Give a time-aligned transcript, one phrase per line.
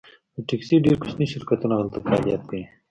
[0.35, 2.63] د ټکسي ډیر کوچني شرکتونه هلته فعالیت کوي